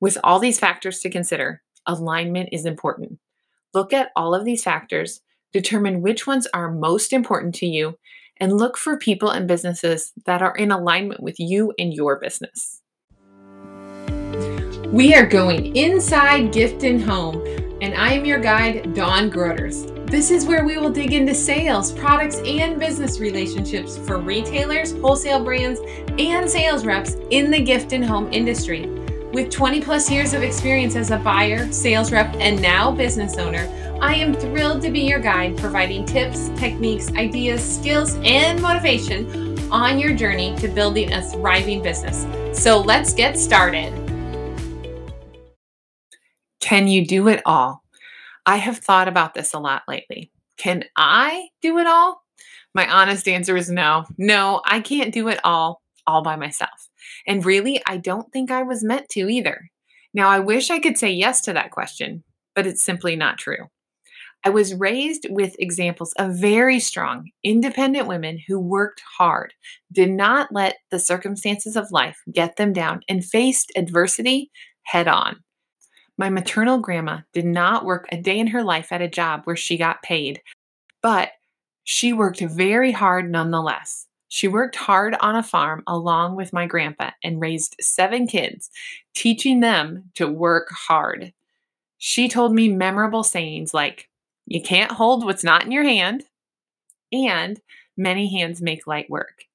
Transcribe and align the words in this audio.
With 0.00 0.16
all 0.24 0.38
these 0.38 0.58
factors 0.58 1.00
to 1.00 1.10
consider, 1.10 1.60
alignment 1.84 2.48
is 2.52 2.64
important. 2.64 3.18
Look 3.74 3.92
at 3.92 4.12
all 4.16 4.34
of 4.34 4.46
these 4.46 4.64
factors, 4.64 5.20
determine 5.52 6.00
which 6.00 6.26
ones 6.26 6.48
are 6.54 6.72
most 6.72 7.12
important 7.12 7.54
to 7.56 7.66
you, 7.66 7.98
and 8.38 8.56
look 8.56 8.78
for 8.78 8.96
people 8.96 9.28
and 9.28 9.46
businesses 9.46 10.12
that 10.24 10.40
are 10.40 10.56
in 10.56 10.72
alignment 10.72 11.22
with 11.22 11.38
you 11.38 11.74
and 11.78 11.92
your 11.92 12.18
business. 12.18 12.80
We 14.86 15.14
are 15.14 15.26
going 15.26 15.76
inside 15.76 16.50
Gift 16.50 16.82
and 16.82 17.02
Home, 17.02 17.44
and 17.82 17.94
I 17.94 18.14
am 18.14 18.24
your 18.24 18.40
guide, 18.40 18.94
Dawn 18.94 19.28
Groters. 19.28 19.84
This 20.06 20.30
is 20.30 20.46
where 20.46 20.64
we 20.64 20.78
will 20.78 20.90
dig 20.90 21.12
into 21.12 21.34
sales, 21.34 21.92
products, 21.92 22.38
and 22.46 22.80
business 22.80 23.20
relationships 23.20 23.98
for 23.98 24.18
retailers, 24.18 24.92
wholesale 24.92 25.44
brands, 25.44 25.78
and 26.18 26.50
sales 26.50 26.86
reps 26.86 27.18
in 27.28 27.50
the 27.50 27.60
gift 27.62 27.92
and 27.92 28.04
home 28.04 28.32
industry. 28.32 28.99
With 29.32 29.48
20 29.50 29.80
plus 29.80 30.10
years 30.10 30.34
of 30.34 30.42
experience 30.42 30.96
as 30.96 31.12
a 31.12 31.16
buyer, 31.16 31.70
sales 31.70 32.10
rep, 32.10 32.34
and 32.40 32.60
now 32.60 32.90
business 32.90 33.38
owner, 33.38 33.68
I 34.02 34.16
am 34.16 34.34
thrilled 34.34 34.82
to 34.82 34.90
be 34.90 35.02
your 35.02 35.20
guide, 35.20 35.56
providing 35.56 36.04
tips, 36.04 36.48
techniques, 36.56 37.12
ideas, 37.12 37.62
skills, 37.62 38.16
and 38.24 38.60
motivation 38.60 39.56
on 39.70 40.00
your 40.00 40.16
journey 40.16 40.56
to 40.56 40.66
building 40.66 41.12
a 41.12 41.22
thriving 41.22 41.80
business. 41.80 42.26
So 42.60 42.80
let's 42.80 43.14
get 43.14 43.38
started. 43.38 43.92
Can 46.60 46.88
you 46.88 47.06
do 47.06 47.28
it 47.28 47.40
all? 47.46 47.84
I 48.44 48.56
have 48.56 48.78
thought 48.78 49.06
about 49.06 49.34
this 49.34 49.54
a 49.54 49.60
lot 49.60 49.82
lately. 49.86 50.32
Can 50.56 50.86
I 50.96 51.50
do 51.62 51.78
it 51.78 51.86
all? 51.86 52.24
My 52.74 52.90
honest 52.90 53.28
answer 53.28 53.56
is 53.56 53.70
no. 53.70 54.06
No, 54.18 54.60
I 54.64 54.80
can't 54.80 55.14
do 55.14 55.28
it 55.28 55.38
all 55.44 55.82
all 56.04 56.22
by 56.22 56.34
myself. 56.34 56.89
And 57.26 57.44
really, 57.44 57.82
I 57.86 57.96
don't 57.96 58.32
think 58.32 58.50
I 58.50 58.62
was 58.62 58.84
meant 58.84 59.08
to 59.10 59.28
either. 59.28 59.70
Now, 60.12 60.28
I 60.28 60.40
wish 60.40 60.70
I 60.70 60.80
could 60.80 60.98
say 60.98 61.10
yes 61.10 61.40
to 61.42 61.52
that 61.52 61.70
question, 61.70 62.24
but 62.54 62.66
it's 62.66 62.82
simply 62.82 63.16
not 63.16 63.38
true. 63.38 63.68
I 64.44 64.48
was 64.48 64.74
raised 64.74 65.26
with 65.28 65.54
examples 65.58 66.14
of 66.14 66.40
very 66.40 66.80
strong, 66.80 67.30
independent 67.44 68.08
women 68.08 68.38
who 68.48 68.58
worked 68.58 69.02
hard, 69.18 69.52
did 69.92 70.10
not 70.10 70.50
let 70.50 70.76
the 70.90 70.98
circumstances 70.98 71.76
of 71.76 71.92
life 71.92 72.18
get 72.32 72.56
them 72.56 72.72
down, 72.72 73.02
and 73.08 73.24
faced 73.24 73.70
adversity 73.76 74.50
head 74.84 75.08
on. 75.08 75.36
My 76.16 76.30
maternal 76.30 76.78
grandma 76.78 77.20
did 77.32 77.44
not 77.44 77.84
work 77.84 78.06
a 78.10 78.20
day 78.20 78.38
in 78.38 78.48
her 78.48 78.62
life 78.62 78.92
at 78.92 79.02
a 79.02 79.08
job 79.08 79.42
where 79.44 79.56
she 79.56 79.76
got 79.76 80.02
paid, 80.02 80.40
but 81.02 81.32
she 81.84 82.12
worked 82.12 82.40
very 82.40 82.92
hard 82.92 83.30
nonetheless. 83.30 84.06
She 84.32 84.46
worked 84.46 84.76
hard 84.76 85.16
on 85.20 85.34
a 85.34 85.42
farm 85.42 85.82
along 85.88 86.36
with 86.36 86.52
my 86.52 86.64
grandpa 86.64 87.10
and 87.24 87.40
raised 87.40 87.74
seven 87.80 88.28
kids, 88.28 88.70
teaching 89.12 89.58
them 89.58 90.04
to 90.14 90.28
work 90.28 90.68
hard. 90.70 91.32
She 91.98 92.28
told 92.28 92.54
me 92.54 92.68
memorable 92.68 93.24
sayings 93.24 93.74
like, 93.74 94.08
You 94.46 94.62
can't 94.62 94.92
hold 94.92 95.24
what's 95.24 95.42
not 95.42 95.64
in 95.64 95.72
your 95.72 95.82
hand, 95.82 96.22
and 97.12 97.60
many 97.96 98.32
hands 98.32 98.62
make 98.62 98.86
light 98.86 99.10
work. 99.10 99.46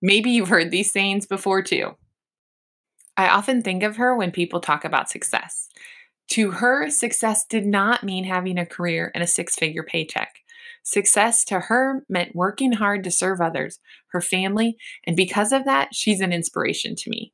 Maybe 0.00 0.30
you've 0.30 0.48
heard 0.48 0.70
these 0.70 0.90
sayings 0.90 1.26
before 1.26 1.62
too. 1.62 1.94
I 3.18 3.28
often 3.28 3.60
think 3.60 3.82
of 3.82 3.96
her 3.96 4.16
when 4.16 4.32
people 4.32 4.60
talk 4.60 4.86
about 4.86 5.10
success. 5.10 5.68
To 6.30 6.50
her, 6.50 6.88
success 6.88 7.44
did 7.44 7.66
not 7.66 8.02
mean 8.02 8.24
having 8.24 8.56
a 8.56 8.64
career 8.64 9.12
and 9.14 9.22
a 9.22 9.26
six 9.26 9.54
figure 9.54 9.82
paycheck. 9.82 10.43
Success 10.84 11.44
to 11.46 11.60
her 11.60 12.04
meant 12.10 12.36
working 12.36 12.72
hard 12.72 13.02
to 13.04 13.10
serve 13.10 13.40
others, 13.40 13.80
her 14.08 14.20
family, 14.20 14.76
and 15.06 15.16
because 15.16 15.50
of 15.50 15.64
that, 15.64 15.94
she's 15.94 16.20
an 16.20 16.32
inspiration 16.32 16.94
to 16.94 17.10
me. 17.10 17.32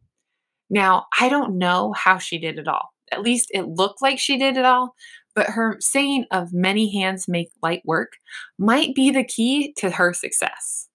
Now, 0.70 1.06
I 1.20 1.28
don't 1.28 1.58
know 1.58 1.92
how 1.92 2.18
she 2.18 2.38
did 2.38 2.58
it 2.58 2.68
all. 2.68 2.94
At 3.10 3.22
least 3.22 3.50
it 3.52 3.66
looked 3.66 4.00
like 4.00 4.20
she 4.20 4.38
did 4.38 4.56
it 4.56 4.64
all, 4.64 4.94
but 5.34 5.50
her 5.50 5.76
saying 5.80 6.26
of 6.30 6.52
many 6.52 6.96
hands 6.96 7.26
make 7.26 7.50
light 7.60 7.82
work 7.84 8.12
might 8.56 8.94
be 8.94 9.10
the 9.10 9.24
key 9.24 9.72
to 9.78 9.90
her 9.90 10.12
success. 10.12 10.86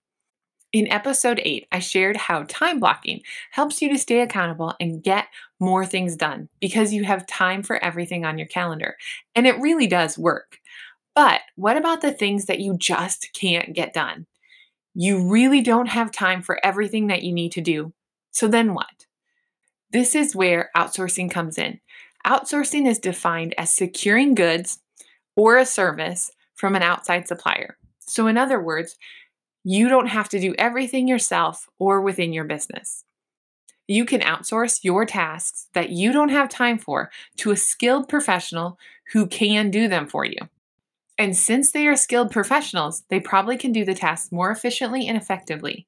In 0.71 0.91
episode 0.91 1.41
8, 1.44 1.67
I 1.73 1.79
shared 1.79 2.15
how 2.15 2.44
time 2.47 2.79
blocking 2.79 3.21
helps 3.51 3.81
you 3.81 3.89
to 3.89 3.97
stay 3.97 4.21
accountable 4.21 4.73
and 4.79 5.03
get 5.03 5.27
more 5.59 5.85
things 5.85 6.15
done 6.15 6.47
because 6.61 6.94
you 6.94 7.03
have 7.03 7.27
time 7.27 7.63
for 7.63 7.83
everything 7.83 8.25
on 8.25 8.38
your 8.38 8.47
calendar. 8.47 8.95
And 9.35 9.45
it 9.45 9.59
really 9.59 9.88
does 9.88 10.17
work. 10.17 10.59
But 11.15 11.41
what 11.55 11.77
about 11.77 12.01
the 12.01 12.11
things 12.11 12.45
that 12.45 12.59
you 12.59 12.77
just 12.77 13.29
can't 13.33 13.73
get 13.73 13.93
done? 13.93 14.27
You 14.93 15.29
really 15.29 15.61
don't 15.61 15.87
have 15.87 16.11
time 16.11 16.41
for 16.41 16.59
everything 16.63 17.07
that 17.07 17.23
you 17.23 17.33
need 17.33 17.53
to 17.53 17.61
do. 17.61 17.93
So 18.31 18.47
then 18.47 18.73
what? 18.73 19.05
This 19.91 20.13
is 20.13 20.35
where 20.35 20.71
outsourcing 20.75 21.31
comes 21.31 21.57
in. 21.57 21.79
Outsourcing 22.25 22.87
is 22.87 22.99
defined 22.99 23.55
as 23.57 23.73
securing 23.73 24.35
goods 24.35 24.79
or 25.35 25.57
a 25.57 25.65
service 25.65 26.31
from 26.53 26.75
an 26.75 26.81
outside 26.81 27.27
supplier. 27.27 27.77
So, 27.99 28.27
in 28.27 28.37
other 28.37 28.61
words, 28.61 28.97
you 29.63 29.89
don't 29.89 30.07
have 30.07 30.29
to 30.29 30.39
do 30.39 30.53
everything 30.57 31.07
yourself 31.07 31.69
or 31.79 32.01
within 32.01 32.33
your 32.33 32.43
business. 32.43 33.03
You 33.87 34.05
can 34.05 34.21
outsource 34.21 34.83
your 34.83 35.05
tasks 35.05 35.67
that 35.73 35.89
you 35.89 36.11
don't 36.11 36.29
have 36.29 36.49
time 36.49 36.77
for 36.77 37.11
to 37.37 37.51
a 37.51 37.57
skilled 37.57 38.09
professional 38.09 38.77
who 39.13 39.27
can 39.27 39.69
do 39.69 39.87
them 39.87 40.07
for 40.07 40.25
you. 40.25 40.37
And 41.17 41.35
since 41.35 41.71
they 41.71 41.87
are 41.87 41.95
skilled 41.95 42.31
professionals, 42.31 43.03
they 43.09 43.19
probably 43.19 43.57
can 43.57 43.71
do 43.71 43.85
the 43.85 43.93
tasks 43.93 44.31
more 44.31 44.51
efficiently 44.51 45.07
and 45.07 45.17
effectively. 45.17 45.87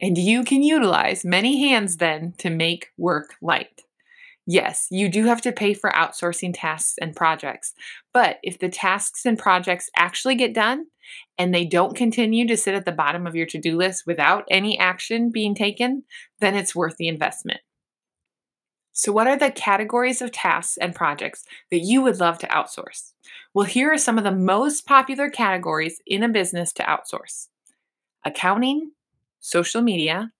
And 0.00 0.16
you 0.16 0.44
can 0.44 0.62
utilize 0.62 1.24
many 1.24 1.68
hands 1.68 1.96
then 1.96 2.34
to 2.38 2.50
make 2.50 2.90
work 2.96 3.34
light. 3.40 3.82
Yes, 4.46 4.88
you 4.90 5.08
do 5.08 5.26
have 5.26 5.40
to 5.42 5.52
pay 5.52 5.72
for 5.72 5.90
outsourcing 5.90 6.52
tasks 6.52 6.96
and 7.00 7.14
projects, 7.14 7.74
but 8.12 8.38
if 8.42 8.58
the 8.58 8.68
tasks 8.68 9.24
and 9.24 9.38
projects 9.38 9.88
actually 9.96 10.34
get 10.34 10.52
done 10.52 10.86
and 11.38 11.54
they 11.54 11.64
don't 11.64 11.96
continue 11.96 12.46
to 12.48 12.56
sit 12.56 12.74
at 12.74 12.84
the 12.84 12.90
bottom 12.90 13.24
of 13.26 13.36
your 13.36 13.46
to 13.46 13.58
do 13.58 13.76
list 13.76 14.04
without 14.04 14.44
any 14.50 14.76
action 14.78 15.30
being 15.30 15.54
taken, 15.54 16.02
then 16.40 16.56
it's 16.56 16.74
worth 16.74 16.96
the 16.96 17.06
investment. 17.06 17.60
So, 18.92 19.10
what 19.12 19.26
are 19.26 19.38
the 19.38 19.50
categories 19.50 20.20
of 20.20 20.32
tasks 20.32 20.76
and 20.76 20.94
projects 20.94 21.44
that 21.70 21.78
you 21.78 22.02
would 22.02 22.20
love 22.20 22.38
to 22.38 22.46
outsource? 22.48 23.12
Well, 23.54 23.66
here 23.66 23.92
are 23.92 23.98
some 23.98 24.18
of 24.18 24.24
the 24.24 24.32
most 24.32 24.86
popular 24.86 25.30
categories 25.30 26.00
in 26.06 26.22
a 26.22 26.28
business 26.28 26.72
to 26.74 26.82
outsource 26.82 27.48
accounting, 28.24 28.92
social 29.40 29.82
media, 29.82 30.32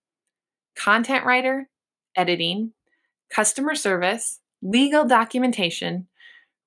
content 0.75 1.25
writer, 1.25 1.67
editing, 2.15 2.71
customer 3.29 3.75
service, 3.75 4.39
legal 4.61 5.05
documentation, 5.05 6.07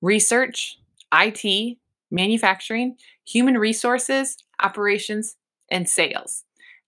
research, 0.01 0.77
IT, 1.13 1.77
manufacturing, 2.11 2.97
human 3.25 3.57
resources, 3.57 4.37
operations, 4.61 5.35
and 5.71 5.89
sales. 5.89 6.43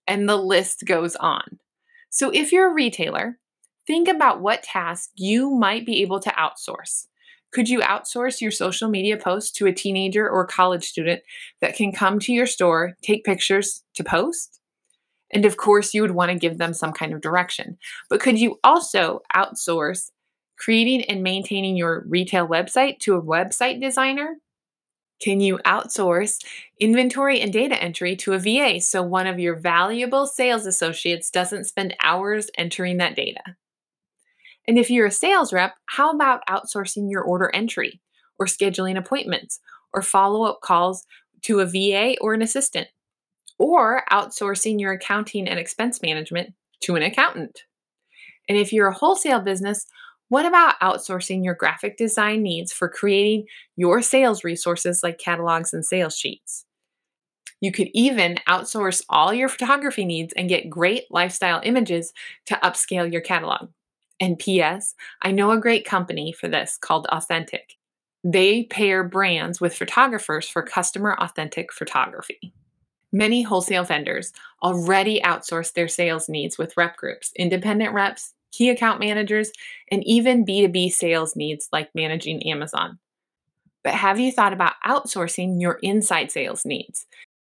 And 0.07 0.27
the 0.27 0.37
list 0.37 0.85
goes 0.85 1.15
on. 1.15 1.59
So 2.09 2.29
if 2.31 2.51
you're 2.51 2.69
a 2.69 2.73
retailer, 2.73 3.37
think 3.89 4.07
about 4.07 4.39
what 4.39 4.61
tasks 4.61 5.11
you 5.15 5.49
might 5.49 5.83
be 5.83 6.03
able 6.03 6.19
to 6.19 6.29
outsource. 6.29 7.07
Could 7.51 7.67
you 7.67 7.79
outsource 7.79 8.39
your 8.39 8.51
social 8.51 8.87
media 8.87 9.17
posts 9.17 9.49
to 9.53 9.65
a 9.65 9.73
teenager 9.73 10.29
or 10.29 10.45
college 10.45 10.83
student 10.83 11.23
that 11.59 11.75
can 11.75 11.91
come 11.91 12.19
to 12.19 12.31
your 12.31 12.45
store, 12.45 12.95
take 13.01 13.23
pictures 13.23 13.83
to 13.95 14.03
post? 14.03 14.59
And 15.31 15.43
of 15.43 15.57
course, 15.57 15.95
you 15.95 16.03
would 16.03 16.11
want 16.11 16.31
to 16.31 16.37
give 16.37 16.59
them 16.59 16.75
some 16.75 16.93
kind 16.93 17.13
of 17.13 17.21
direction. 17.21 17.79
But 18.11 18.19
could 18.19 18.37
you 18.37 18.59
also 18.63 19.21
outsource 19.35 20.11
creating 20.59 21.05
and 21.05 21.23
maintaining 21.23 21.75
your 21.75 22.03
retail 22.07 22.47
website 22.47 22.99
to 22.99 23.15
a 23.15 23.21
website 23.21 23.81
designer? 23.81 24.35
Can 25.19 25.39
you 25.39 25.57
outsource 25.65 26.45
inventory 26.79 27.41
and 27.41 27.51
data 27.51 27.81
entry 27.81 28.15
to 28.17 28.33
a 28.33 28.39
VA 28.39 28.79
so 28.79 29.01
one 29.01 29.25
of 29.25 29.39
your 29.39 29.55
valuable 29.55 30.27
sales 30.27 30.67
associates 30.67 31.31
doesn't 31.31 31.65
spend 31.65 31.95
hours 32.03 32.51
entering 32.55 32.97
that 32.97 33.15
data? 33.15 33.41
And 34.69 34.79
if 34.79 34.89
you're 34.89 35.07
a 35.07 35.11
sales 35.11 35.51
rep, 35.51 35.75
how 35.87 36.11
about 36.11 36.47
outsourcing 36.49 37.11
your 37.11 37.23
order 37.23 37.51
entry 37.53 37.99
or 38.39 38.45
scheduling 38.45 38.97
appointments 38.97 39.59
or 39.93 40.01
follow 40.01 40.43
up 40.43 40.61
calls 40.61 41.05
to 41.41 41.59
a 41.59 41.65
VA 41.65 42.15
or 42.21 42.33
an 42.33 42.41
assistant? 42.41 42.87
or 43.59 44.03
outsourcing 44.11 44.79
your 44.79 44.93
accounting 44.93 45.47
and 45.47 45.59
expense 45.59 46.01
management 46.01 46.53
to 46.81 46.95
an 46.95 47.03
accountant. 47.03 47.63
And 48.47 48.57
if 48.57 48.73
you're 48.73 48.87
a 48.87 48.93
wholesale 48.93 49.41
business, 49.41 49.85
what 50.29 50.45
about 50.45 50.79
outsourcing 50.79 51.43
your 51.43 51.55
graphic 51.55 51.97
design 51.97 52.41
needs 52.41 52.71
for 52.71 52.87
creating 52.87 53.45
your 53.75 54.01
sales 54.01 54.43
resources 54.43 55.01
like 55.03 55.19
catalogs 55.19 55.73
and 55.73 55.85
sales 55.85 56.15
sheets? 56.15 56.65
You 57.61 57.73
could 57.73 57.89
even 57.93 58.37
outsource 58.47 59.03
all 59.09 59.33
your 59.33 59.49
photography 59.49 60.05
needs 60.05 60.33
and 60.33 60.47
get 60.47 60.69
great 60.69 61.03
lifestyle 61.11 61.59
images 61.63 62.13
to 62.45 62.55
upscale 62.63 63.11
your 63.11 63.21
catalog. 63.21 63.69
And 64.19 64.37
P.S., 64.37 64.95
I 65.21 65.31
know 65.31 65.51
a 65.51 65.59
great 65.59 65.85
company 65.85 66.31
for 66.33 66.47
this 66.47 66.77
called 66.79 67.07
Authentic. 67.07 67.75
They 68.23 68.63
pair 68.63 69.03
brands 69.03 69.61
with 69.61 69.75
photographers 69.75 70.49
for 70.49 70.61
customer 70.61 71.15
authentic 71.19 71.71
photography. 71.71 72.53
Many 73.11 73.41
wholesale 73.41 73.85
vendors 73.85 74.33
already 74.61 75.21
outsource 75.21 75.73
their 75.73 75.87
sales 75.87 76.29
needs 76.29 76.57
with 76.57 76.75
rep 76.77 76.97
groups, 76.97 77.31
independent 77.35 77.93
reps, 77.93 78.33
key 78.51 78.69
account 78.69 78.99
managers, 78.99 79.51
and 79.89 80.03
even 80.05 80.45
B2B 80.45 80.91
sales 80.91 81.35
needs 81.35 81.69
like 81.71 81.89
managing 81.95 82.45
Amazon. 82.47 82.99
But 83.83 83.93
have 83.93 84.19
you 84.19 84.31
thought 84.31 84.53
about 84.53 84.73
outsourcing 84.85 85.61
your 85.61 85.79
inside 85.81 86.31
sales 86.31 86.65
needs? 86.65 87.07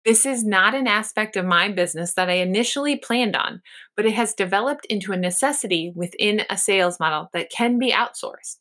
This 0.07 0.25
is 0.25 0.45
not 0.45 0.73
an 0.73 0.87
aspect 0.87 1.35
of 1.35 1.45
my 1.45 1.67
business 1.67 2.13
that 2.13 2.29
I 2.29 2.35
initially 2.35 2.95
planned 2.95 3.35
on, 3.35 3.61
but 3.93 4.05
it 4.05 4.13
has 4.13 4.33
developed 4.33 4.85
into 4.85 5.11
a 5.11 5.17
necessity 5.17 5.91
within 5.93 6.43
a 6.49 6.57
sales 6.57 6.97
model 6.97 7.27
that 7.33 7.49
can 7.49 7.77
be 7.77 7.91
outsourced. 7.91 8.59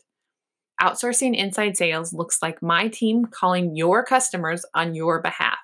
Outsourcing 0.82 1.36
inside 1.36 1.76
sales 1.76 2.12
looks 2.12 2.42
like 2.42 2.60
my 2.62 2.88
team 2.88 3.26
calling 3.26 3.76
your 3.76 4.04
customers 4.04 4.64
on 4.74 4.96
your 4.96 5.22
behalf. 5.22 5.60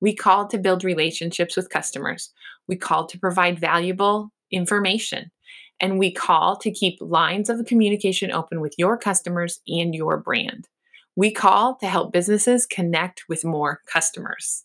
We 0.00 0.16
call 0.16 0.48
to 0.48 0.58
build 0.58 0.82
relationships 0.82 1.56
with 1.56 1.70
customers. 1.70 2.32
We 2.66 2.74
call 2.74 3.06
to 3.06 3.16
provide 3.16 3.60
valuable 3.60 4.32
information. 4.50 5.30
And 5.78 5.96
we 5.96 6.10
call 6.10 6.56
to 6.56 6.72
keep 6.72 6.98
lines 7.00 7.48
of 7.48 7.64
communication 7.66 8.32
open 8.32 8.60
with 8.60 8.74
your 8.78 8.98
customers 8.98 9.60
and 9.68 9.94
your 9.94 10.16
brand. 10.16 10.66
We 11.14 11.30
call 11.30 11.76
to 11.76 11.86
help 11.86 12.12
businesses 12.12 12.66
connect 12.66 13.22
with 13.28 13.44
more 13.44 13.80
customers. 13.86 14.64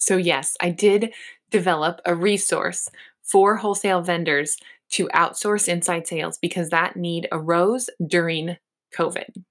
So, 0.00 0.16
yes, 0.16 0.56
I 0.60 0.70
did 0.70 1.12
develop 1.50 2.00
a 2.04 2.14
resource 2.14 2.88
for 3.22 3.56
wholesale 3.56 4.00
vendors 4.00 4.56
to 4.90 5.08
outsource 5.14 5.68
inside 5.68 6.06
sales 6.08 6.38
because 6.38 6.70
that 6.70 6.96
need 6.96 7.28
arose 7.30 7.88
during 8.04 8.56
COVID. 8.96 9.44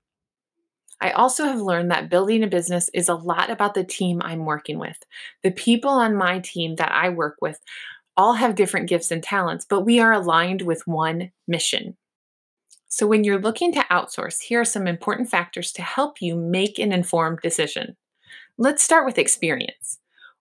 I 1.02 1.12
also 1.12 1.46
have 1.46 1.62
learned 1.62 1.92
that 1.92 2.10
building 2.10 2.44
a 2.44 2.48
business 2.48 2.90
is 2.94 3.08
a 3.08 3.16
lot 3.16 3.50
about 3.50 3.74
the 3.74 3.86
team 3.86 4.22
I'm 4.22 4.46
working 4.46 4.80
with. 4.80 4.98
The 5.44 5.52
people 5.52 5.92
on 5.92 6.16
my 6.16 6.40
team 6.40 6.76
that 6.76 6.92
I 6.92 7.08
work 7.08 7.38
with 7.42 7.60
all 8.18 8.34
have 8.34 8.56
different 8.56 8.90
gifts 8.90 9.12
and 9.12 9.24
talents, 9.24 9.66
but 9.70 9.86
we 9.86 10.02
are 10.02 10.12
aligned 10.12 10.64
with 10.64 10.86
one 10.86 11.32
mission. 11.48 11.96
So, 12.90 13.08
when 13.08 13.24
you're 13.24 13.40
looking 13.40 13.72
to 13.74 13.86
outsource, 13.92 14.42
here 14.42 14.62
are 14.62 14.66
some 14.66 14.88
important 14.88 15.30
factors 15.30 15.72
to 15.74 15.84
help 15.84 16.22
you 16.22 16.36
make 16.36 16.80
an 16.80 16.92
informed 16.92 17.40
decision. 17.42 17.96
Let's 18.58 18.84
start 18.84 19.06
with 19.06 19.18
experience. 19.18 20.00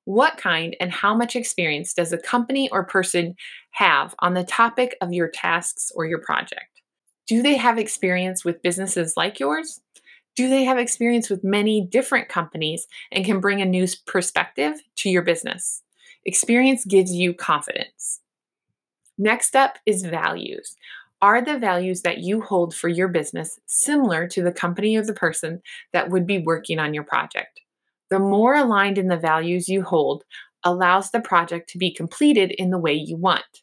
What 0.09 0.39
kind 0.39 0.75
and 0.81 0.91
how 0.91 1.15
much 1.15 1.37
experience 1.37 1.93
does 1.93 2.15
a 2.15 2.17
company 2.19 2.71
or 2.73 2.83
person 2.83 3.37
have 3.73 4.15
on 4.21 4.33
the 4.33 4.43
topic 4.43 4.97
of 5.03 5.13
your 5.13 5.29
tasks 5.29 5.93
or 5.95 6.07
your 6.07 6.19
project? 6.19 6.81
Do 7.27 7.43
they 7.43 7.59
have 7.59 7.77
experience 7.77 8.43
with 8.43 8.63
businesses 8.63 9.19
like 9.19 9.39
yours? 9.39 9.83
Do 10.35 10.49
they 10.49 10.65
have 10.65 10.79
experience 10.79 11.29
with 11.29 11.45
many 11.45 11.83
different 11.83 12.31
companies 12.31 12.87
and 13.13 13.23
can 13.23 13.39
bring 13.39 13.61
a 13.61 13.67
new 13.67 13.87
perspective 14.07 14.81
to 14.97 15.11
your 15.11 15.21
business? 15.21 15.83
Experience 16.25 16.87
gives 16.87 17.13
you 17.13 17.35
confidence. 17.35 18.21
Next 19.19 19.55
up 19.55 19.77
is 19.85 20.07
values. 20.07 20.75
Are 21.21 21.45
the 21.45 21.59
values 21.59 22.01
that 22.01 22.17
you 22.17 22.41
hold 22.41 22.75
for 22.75 22.89
your 22.89 23.09
business 23.09 23.61
similar 23.67 24.27
to 24.29 24.43
the 24.43 24.53
company 24.53 24.97
or 24.97 25.05
the 25.05 25.13
person 25.13 25.61
that 25.93 26.09
would 26.09 26.27
be 26.27 26.39
working 26.39 26.79
on 26.79 26.95
your 26.95 27.05
project? 27.05 27.61
The 28.11 28.19
more 28.19 28.55
aligned 28.55 28.99
in 28.99 29.09
the 29.09 29.17
values 29.17 29.69
you 29.69 29.83
hold 29.83 30.25
allows 30.65 31.11
the 31.11 31.21
project 31.21 31.71
to 31.71 31.79
be 31.79 31.93
completed 31.93 32.53
in 32.53 32.71
the 32.71 32.79
way 32.79 32.95
you 32.95 33.17
want. 33.17 33.63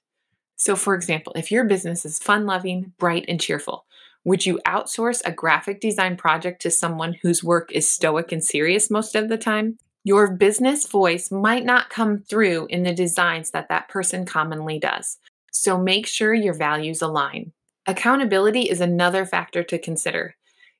So, 0.56 0.76
for 0.76 0.96
example, 0.96 1.34
if 1.36 1.52
your 1.52 1.66
business 1.66 2.06
is 2.06 2.20
fun 2.20 2.46
loving, 2.46 2.94
bright, 2.98 3.26
and 3.28 3.42
cheerful, 3.42 3.86
would 4.24 4.46
you 4.46 4.60
outsource 4.66 5.22
a 5.26 5.32
graphic 5.32 5.80
design 5.82 6.18
project 6.18 6.62
to 6.64 6.72
someone 6.72 7.14
whose 7.22 7.44
work 7.44 7.72
is 7.72 7.90
stoic 7.90 8.32
and 8.32 8.44
serious 8.44 8.90
most 8.90 9.16
of 9.16 9.30
the 9.30 9.38
time? 9.38 9.78
Your 10.04 10.32
business 10.32 10.88
voice 10.88 11.32
might 11.32 11.66
not 11.66 11.90
come 11.90 12.20
through 12.20 12.68
in 12.70 12.84
the 12.84 12.94
designs 12.94 13.52
that 13.52 13.70
that 13.70 13.90
person 13.90 14.26
commonly 14.26 14.80
does. 14.80 15.18
So 15.52 15.78
make 15.78 16.08
sure 16.08 16.34
your 16.34 16.54
values 16.54 17.02
align. 17.02 17.52
Accountability 17.88 18.64
is 18.64 18.82
another 18.82 19.26
factor 19.26 19.64
to 19.64 19.78
consider. 19.78 20.36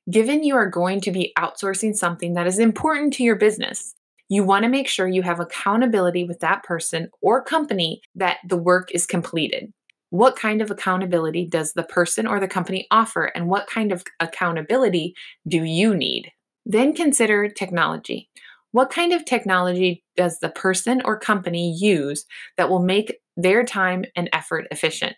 Given 0.08 0.44
you 0.44 0.54
are 0.54 0.70
going 0.70 1.00
to 1.00 1.10
be 1.10 1.32
outsourcing 1.36 1.96
something 1.96 2.34
that 2.34 2.46
is 2.46 2.60
important 2.60 3.12
to 3.14 3.24
your 3.24 3.34
business, 3.34 3.92
you 4.28 4.44
want 4.44 4.62
to 4.62 4.68
make 4.68 4.86
sure 4.86 5.08
you 5.08 5.22
have 5.22 5.40
accountability 5.40 6.22
with 6.22 6.38
that 6.40 6.62
person 6.62 7.08
or 7.20 7.42
company 7.42 8.00
that 8.14 8.38
the 8.48 8.56
work 8.56 8.90
is 8.92 9.04
completed. 9.04 9.72
What 10.10 10.36
kind 10.36 10.62
of 10.62 10.70
accountability 10.70 11.48
does 11.48 11.72
the 11.72 11.82
person 11.82 12.28
or 12.28 12.38
the 12.38 12.46
company 12.46 12.86
offer, 12.92 13.24
and 13.24 13.48
what 13.48 13.66
kind 13.66 13.90
of 13.90 14.04
accountability 14.20 15.14
do 15.48 15.64
you 15.64 15.92
need? 15.92 16.30
Then 16.64 16.94
consider 16.94 17.48
technology. 17.48 18.28
What 18.70 18.90
kind 18.90 19.12
of 19.12 19.24
technology 19.24 20.04
does 20.16 20.38
the 20.38 20.50
person 20.50 21.02
or 21.04 21.18
company 21.18 21.76
use 21.80 22.24
that 22.56 22.70
will 22.70 22.82
make 22.82 23.16
their 23.36 23.64
time 23.64 24.04
and 24.14 24.30
effort 24.32 24.68
efficient? 24.70 25.16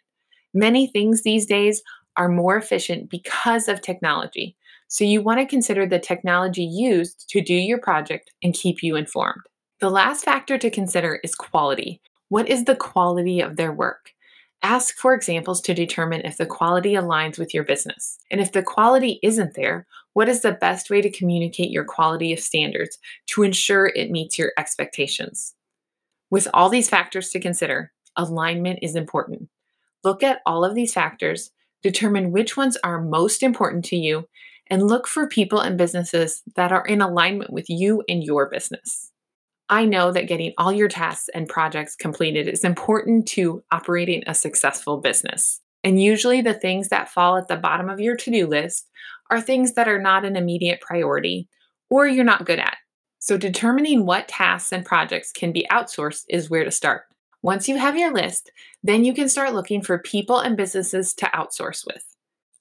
Many 0.55 0.87
things 0.87 1.23
these 1.23 1.45
days 1.45 1.83
are 2.17 2.29
more 2.29 2.57
efficient 2.57 3.11
because 3.11 3.69
of 3.69 3.83
technology. 3.83 4.57
So 4.89 5.05
you 5.05 5.23
want 5.23 5.39
to 5.39 5.47
consider 5.47 5.87
the 5.87 5.99
technology 5.99 6.65
used 6.65 7.29
to 7.29 7.43
do 7.43 7.55
your 7.55 7.79
project 7.79 8.33
and 8.43 8.55
keep 8.55 8.83
you 8.83 8.97
informed. 8.97 9.43
The 9.81 9.91
last 9.91 10.25
factor 10.25 10.59
to 10.59 10.71
consider 10.71 11.21
is 11.23 11.35
quality. 11.35 12.01
What 12.31 12.49
is 12.49 12.65
the 12.65 12.75
quality 12.75 13.41
of 13.41 13.57
their 13.57 13.73
work? 13.73 14.13
Ask 14.63 14.97
for 14.97 15.15
examples 15.15 15.61
to 15.63 15.75
determine 15.75 16.23
if 16.23 16.37
the 16.37 16.47
quality 16.47 16.95
aligns 16.95 17.39
with 17.39 17.55
your 17.55 17.65
business. 17.65 18.19
And 18.31 18.41
if 18.41 18.51
the 18.53 18.63
quality 18.63 19.21
isn't 19.23 19.55
there, 19.55 19.87
what 20.15 20.29
is 20.29 20.41
the 20.41 20.53
best 20.53 20.91
way 20.91 21.01
to 21.01 21.11
communicate 21.11 21.71
your 21.71 21.85
quality 21.85 22.33
of 22.33 22.41
standards 22.41 22.99
to 23.29 23.43
ensure 23.45 23.87
it 23.87 24.11
meets 24.11 24.39
your 24.39 24.53
expectations? 24.59 25.55
With 26.31 26.49
all 26.53 26.71
these 26.71 26.89
factors 26.89 27.31
to 27.31 27.41
consider, 27.41 27.93
alignment 28.17 28.81
is 28.83 28.97
important. 28.97 29.49
Look 30.03 30.23
at 30.23 30.41
all 30.45 30.65
of 30.65 30.75
these 30.75 30.93
factors, 30.93 31.51
determine 31.83 32.33
which 32.33 32.57
ones 32.57 32.77
are 32.83 33.01
most 33.01 33.43
important 33.43 33.85
to 33.87 33.97
you, 33.97 34.29
and 34.71 34.87
look 34.87 35.07
for 35.07 35.29
people 35.29 35.61
and 35.61 35.79
businesses 35.79 36.43
that 36.57 36.73
are 36.73 36.85
in 36.85 37.01
alignment 37.01 37.53
with 37.53 37.69
you 37.69 38.03
and 38.09 38.23
your 38.23 38.49
business. 38.49 39.11
I 39.69 39.85
know 39.85 40.13
that 40.13 40.29
getting 40.29 40.55
all 40.57 40.73
your 40.73 40.89
tasks 40.89 41.29
and 41.35 41.49
projects 41.49 41.95
completed 41.95 42.49
is 42.49 42.65
important 42.65 43.29
to 43.29 43.63
operating 43.71 44.23
a 44.27 44.35
successful 44.35 44.99
business. 44.99 45.61
And 45.85 46.03
usually, 46.03 46.41
the 46.41 46.55
things 46.55 46.89
that 46.89 47.11
fall 47.11 47.37
at 47.37 47.49
the 47.49 47.57
bottom 47.57 47.89
of 47.89 48.01
your 48.01 48.17
to 48.17 48.31
do 48.31 48.47
list 48.47 48.89
are 49.31 49.41
things 49.41 49.75
that 49.75 49.89
are 49.89 50.01
not 50.01 50.25
an 50.25 50.37
immediate 50.37 50.81
priority 50.81 51.49
or 51.91 52.07
you're 52.07 52.25
not 52.25 52.47
good 52.47 52.59
at. 52.59 52.77
So, 53.19 53.37
determining 53.37 54.07
what 54.07 54.29
tasks 54.29 54.73
and 54.73 54.85
projects 54.85 55.33
can 55.33 55.53
be 55.53 55.67
outsourced 55.71 56.25
is 56.29 56.51
where 56.51 56.65
to 56.65 56.71
start. 56.71 57.03
Once 57.43 57.69
you 57.69 57.77
have 57.77 57.97
your 57.97 58.13
list, 58.13 58.51
then 58.83 59.05
you 59.05 59.15
can 59.15 59.29
start 59.29 59.55
looking 59.55 59.83
for 59.83 59.99
people 59.99 60.39
and 60.39 60.57
businesses 60.57 61.15
to 61.15 61.27
outsource 61.27 61.87
with. 61.87 62.05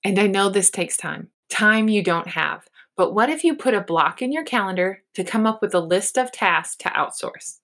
And 0.04 0.19
I 0.19 0.27
know 0.27 0.50
this 0.50 0.69
takes 0.69 0.98
time, 0.98 1.30
time 1.49 1.89
you 1.89 2.03
don't 2.03 2.27
have. 2.27 2.67
But 2.95 3.13
what 3.13 3.30
if 3.30 3.44
you 3.44 3.56
put 3.56 3.73
a 3.73 3.81
block 3.81 4.21
in 4.21 4.31
your 4.31 4.44
calendar 4.44 5.04
to 5.13 5.23
come 5.23 5.45
up 5.45 5.61
with 5.61 5.73
a 5.75 5.80
list 5.80 6.18
of 6.18 6.31
tasks 6.31 6.75
to 6.77 6.89
outsource? 6.89 7.59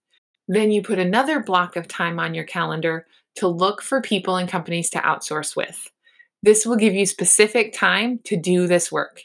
Then 0.48 0.72
you 0.72 0.82
put 0.82 1.00
another 1.00 1.40
block 1.40 1.76
of 1.76 1.88
time 1.88 2.20
on 2.20 2.34
your 2.34 2.44
calendar 2.44 3.08
to 3.36 3.48
look 3.48 3.82
for 3.82 4.02
people 4.02 4.36
and 4.36 4.48
companies 4.48 4.90
to 4.92 5.00
outsource 5.00 5.56
with. 5.56 5.90
This 6.44 6.66
will 6.66 6.76
give 6.76 6.94
you 6.94 7.06
specific 7.06 7.74
time 7.74 8.20
to 8.26 8.36
do 8.36 8.68
this 8.68 8.92
work. 8.92 9.22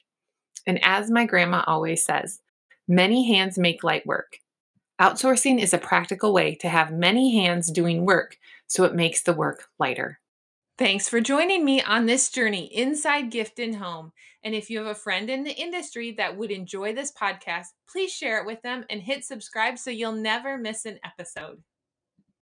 And 0.66 0.78
as 0.84 1.10
my 1.10 1.26
grandma 1.26 1.64
always 1.66 2.04
says, 2.04 2.40
many 2.86 3.26
hands 3.26 3.58
make 3.58 3.82
light 3.82 4.06
work. 4.06 4.38
Outsourcing 5.00 5.60
is 5.60 5.74
a 5.74 5.78
practical 5.78 6.32
way 6.32 6.54
to 6.56 6.68
have 6.68 6.92
many 6.92 7.36
hands 7.36 7.70
doing 7.70 8.04
work 8.04 8.36
so 8.66 8.84
it 8.84 8.94
makes 8.94 9.22
the 9.22 9.32
work 9.32 9.68
lighter. 9.78 10.20
Thanks 10.78 11.08
for 11.08 11.20
joining 11.20 11.64
me 11.64 11.82
on 11.82 12.06
this 12.06 12.30
journey 12.30 12.66
inside 12.72 13.32
Gift 13.32 13.58
and 13.58 13.74
Home. 13.74 14.12
And 14.44 14.54
if 14.54 14.70
you 14.70 14.78
have 14.78 14.86
a 14.86 14.94
friend 14.94 15.28
in 15.28 15.42
the 15.42 15.50
industry 15.50 16.12
that 16.12 16.36
would 16.36 16.52
enjoy 16.52 16.94
this 16.94 17.10
podcast, 17.10 17.66
please 17.90 18.12
share 18.12 18.38
it 18.38 18.46
with 18.46 18.62
them 18.62 18.84
and 18.88 19.02
hit 19.02 19.24
subscribe 19.24 19.76
so 19.76 19.90
you'll 19.90 20.12
never 20.12 20.56
miss 20.56 20.84
an 20.84 21.00
episode. 21.04 21.60